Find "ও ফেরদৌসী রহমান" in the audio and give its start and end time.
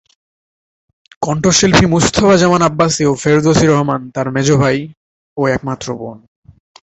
3.05-4.01